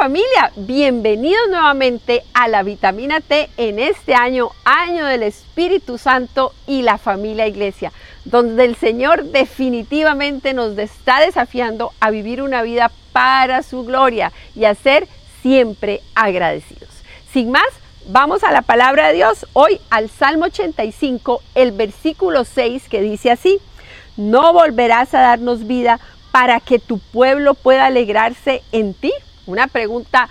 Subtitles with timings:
[0.00, 6.80] Familia, bienvenidos nuevamente a la vitamina T en este año, año del Espíritu Santo y
[6.80, 7.92] la familia iglesia
[8.24, 14.64] donde el Señor definitivamente nos está desafiando a vivir una vida para su gloria y
[14.64, 15.06] a ser
[15.42, 16.88] siempre agradecidos.
[17.30, 17.68] Sin más,
[18.06, 23.32] vamos a la palabra de Dios, hoy al Salmo 85, el versículo 6 que dice
[23.32, 23.58] así,
[24.16, 26.00] no volverás a darnos vida
[26.32, 29.12] para que tu pueblo pueda alegrarse en ti.
[29.46, 30.28] Una pregunta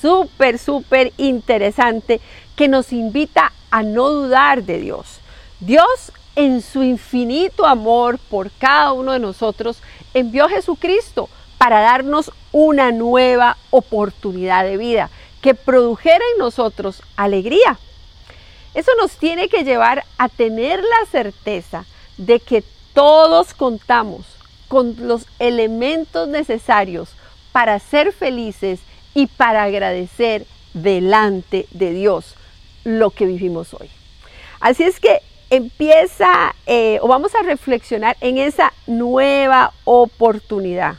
[0.00, 2.20] súper, súper interesante
[2.56, 5.20] que nos invita a no dudar de Dios.
[5.60, 9.78] Dios en su infinito amor por cada uno de nosotros,
[10.14, 17.78] envió a Jesucristo para darnos una nueva oportunidad de vida que produjera en nosotros alegría.
[18.74, 21.84] Eso nos tiene que llevar a tener la certeza
[22.16, 22.64] de que
[22.94, 24.24] todos contamos
[24.68, 27.10] con los elementos necesarios
[27.52, 28.80] para ser felices
[29.14, 32.34] y para agradecer delante de Dios
[32.84, 33.90] lo que vivimos hoy.
[34.60, 40.96] Así es que empieza eh, o vamos a reflexionar en esa nueva oportunidad,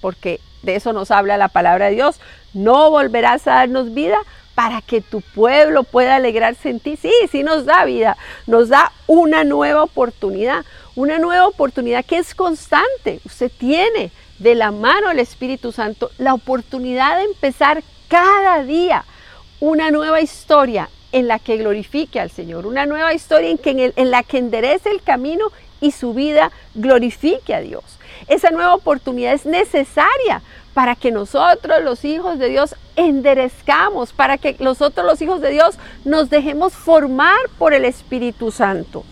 [0.00, 2.20] porque de eso nos habla la palabra de Dios.
[2.54, 4.18] No volverás a darnos vida
[4.54, 6.96] para que tu pueblo pueda alegrarse en ti.
[6.96, 10.64] Sí, sí nos da vida, nos da una nueva oportunidad,
[10.96, 13.20] una nueva oportunidad que es constante.
[13.24, 14.10] Usted tiene
[14.44, 19.06] de la mano del Espíritu Santo la oportunidad de empezar cada día
[19.58, 23.58] una nueva historia en la que glorifique al Señor, una nueva historia en,
[23.96, 25.46] en, la que enderece el camino
[25.80, 27.84] y su vida glorifique a Dios.
[28.28, 30.42] Esa nueva oportunidad es necesaria
[30.74, 35.76] para que nosotros los hijos de Dios enderezcamos, para que nosotros los hijos de Dios
[36.04, 39.04] nos dejemos formar por el Espíritu Santo.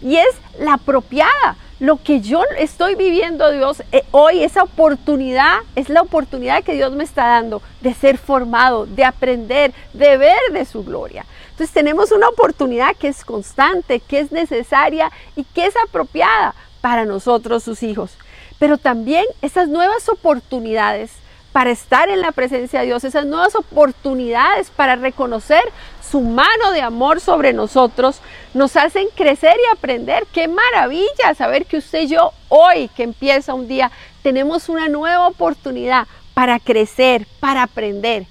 [0.00, 1.56] Y es la apropiada.
[1.80, 6.92] Lo que yo estoy viviendo Dios eh, hoy, esa oportunidad, es la oportunidad que Dios
[6.92, 11.24] me está dando de ser formado, de aprender, de ver de su gloria.
[11.50, 17.04] Entonces tenemos una oportunidad que es constante, que es necesaria y que es apropiada para
[17.04, 18.18] nosotros, sus hijos.
[18.58, 21.12] Pero también esas nuevas oportunidades
[21.52, 25.62] para estar en la presencia de Dios, esas nuevas oportunidades para reconocer
[26.08, 28.20] su mano de amor sobre nosotros,
[28.54, 30.26] nos hacen crecer y aprender.
[30.32, 33.90] Qué maravilla saber que usted y yo hoy, que empieza un día,
[34.22, 38.26] tenemos una nueva oportunidad para crecer, para aprender.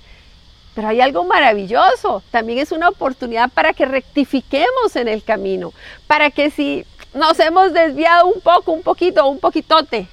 [0.73, 5.73] Pero hay algo maravilloso, también es una oportunidad para que rectifiquemos en el camino,
[6.05, 10.07] para que si nos hemos desviado un poco, un poquito, un poquitote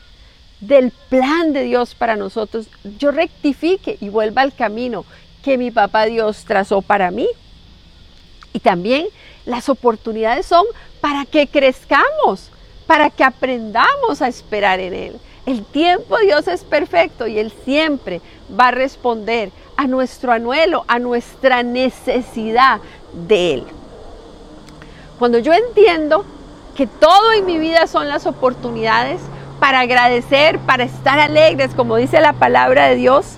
[0.66, 2.66] del plan de Dios para nosotros,
[2.98, 5.04] yo rectifique y vuelva al camino
[5.42, 7.28] que mi papá Dios trazó para mí.
[8.52, 9.06] Y también
[9.44, 10.64] las oportunidades son
[11.00, 12.50] para que crezcamos,
[12.86, 15.16] para que aprendamos a esperar en Él.
[15.44, 18.22] El tiempo de Dios es perfecto y Él siempre
[18.58, 22.80] va a responder a nuestro anhelo, a nuestra necesidad
[23.12, 23.64] de Él.
[25.18, 26.24] Cuando yo entiendo
[26.74, 29.20] que todo en mi vida son las oportunidades
[29.64, 33.36] para agradecer, para estar alegres, como dice la palabra de Dios,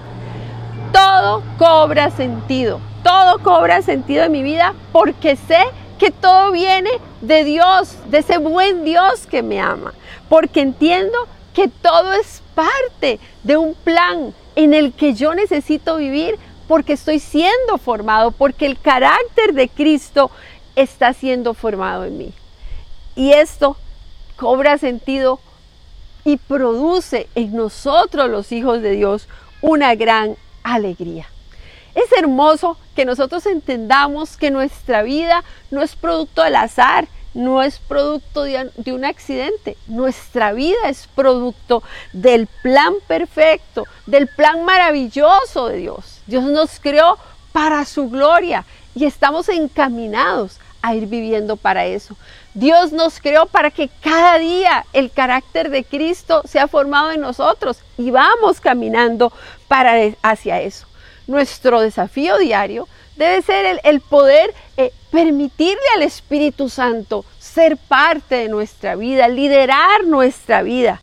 [0.92, 2.80] todo cobra sentido.
[3.04, 5.60] Todo cobra sentido en mi vida porque sé
[6.00, 9.94] que todo viene de Dios, de ese buen Dios que me ama.
[10.28, 11.16] Porque entiendo
[11.54, 17.20] que todo es parte de un plan en el que yo necesito vivir porque estoy
[17.20, 20.32] siendo formado, porque el carácter de Cristo
[20.74, 22.32] está siendo formado en mí.
[23.14, 23.76] Y esto
[24.34, 25.38] cobra sentido
[26.26, 29.28] y produce en nosotros los hijos de Dios
[29.62, 31.28] una gran alegría.
[31.94, 37.78] Es hermoso que nosotros entendamos que nuestra vida no es producto del azar, no es
[37.78, 39.76] producto de, un accidente.
[39.86, 46.22] Nuestra vida es producto del plan perfecto, del plan maravilloso de Dios.
[46.26, 47.18] Dios nos creó
[47.52, 48.64] para su gloria
[48.96, 52.16] y estamos encaminados a ir viviendo para eso.
[52.54, 57.78] Dios nos creó para que cada día el carácter de Cristo sea formado en nosotros
[57.98, 59.32] y vamos caminando
[59.68, 60.86] para hacia eso.
[61.26, 68.48] Nuestro desafío diario debe ser el, poder eh, permitirle al Espíritu Santo ser parte de
[68.48, 71.00] nuestra vida, liderar nuestra vida,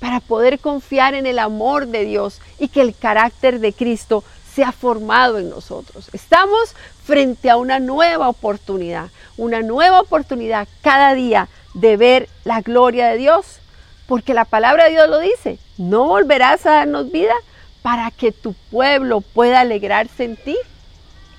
[0.00, 4.24] para poder confiar en el amor de Dios y que el carácter de Cristo
[4.60, 6.10] sea formado en nosotros.
[6.12, 6.74] Estamos
[7.04, 9.08] frente a una nueva oportunidad,
[9.38, 13.60] una nueva oportunidad cada día de ver la gloria de Dios,
[14.06, 17.32] porque la palabra de Dios lo dice, no volverás a darnos vida
[17.80, 20.58] para que tu pueblo pueda alegrarse en ti.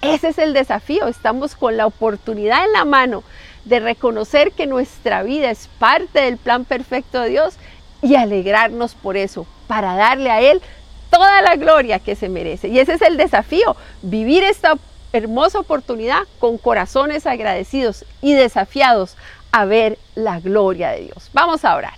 [0.01, 3.23] Ese es el desafío, estamos con la oportunidad en la mano
[3.65, 7.53] de reconocer que nuestra vida es parte del plan perfecto de Dios
[8.01, 10.59] y alegrarnos por eso, para darle a Él
[11.11, 12.69] toda la gloria que se merece.
[12.69, 14.77] Y ese es el desafío, vivir esta
[15.13, 19.15] hermosa oportunidad con corazones agradecidos y desafiados
[19.51, 21.29] a ver la gloria de Dios.
[21.33, 21.93] Vamos a orar.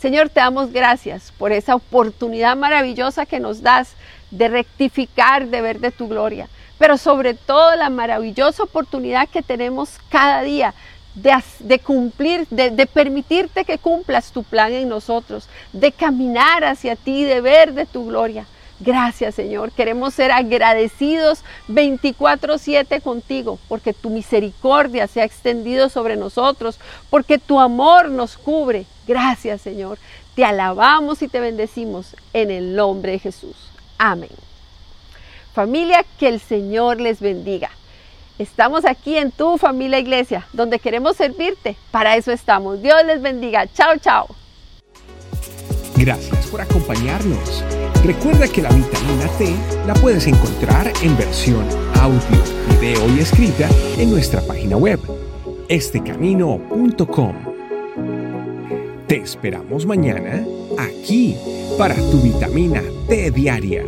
[0.00, 3.94] Señor, te damos gracias por esa oportunidad maravillosa que nos das
[4.30, 9.98] de rectificar, de ver de tu gloria, pero sobre todo la maravillosa oportunidad que tenemos
[10.08, 10.74] cada día
[11.22, 17.24] de, cumplir, de, de, permitirte que cumplas tu plan en nosotros, de caminar hacia ti,
[17.24, 18.46] de ver de tu gloria.
[18.80, 26.78] Gracias Señor, queremos ser agradecidos 24/7 contigo, porque tu misericordia se ha extendido sobre nosotros,
[27.10, 28.86] porque tu amor nos cubre.
[29.08, 29.98] Gracias Señor,
[30.36, 33.56] te alabamos y te bendecimos en el nombre de Jesús.
[33.98, 34.30] Amén.
[35.52, 37.70] Familia, que el Señor les bendiga.
[38.38, 41.76] Estamos aquí en tu familia iglesia, donde queremos servirte.
[41.90, 42.80] Para eso estamos.
[42.80, 43.66] Dios les bendiga.
[43.66, 44.28] Chao, chao.
[45.96, 47.64] Gracias por acompañarnos.
[48.04, 51.66] Recuerda que la vitamina T la puedes encontrar en versión
[52.00, 52.20] audio,
[52.70, 53.68] video y escrita
[53.98, 55.00] en nuestra página web,
[55.68, 57.34] estecamino.com.
[59.08, 60.44] Te esperamos mañana
[60.78, 61.36] aquí
[61.76, 63.82] para tu vitamina T diaria.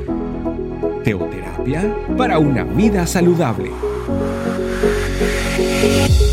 [1.04, 3.70] Teoterapia para una vida saludable.
[5.80, 6.29] Thank you.